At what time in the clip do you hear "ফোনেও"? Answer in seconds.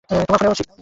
0.41-0.53